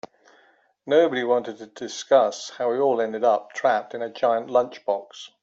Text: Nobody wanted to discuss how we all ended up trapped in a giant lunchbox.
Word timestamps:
Nobody 0.87 1.23
wanted 1.23 1.59
to 1.59 1.67
discuss 1.67 2.49
how 2.49 2.71
we 2.71 2.79
all 2.79 2.99
ended 3.01 3.23
up 3.23 3.53
trapped 3.53 3.93
in 3.93 4.01
a 4.01 4.09
giant 4.09 4.49
lunchbox. 4.49 5.29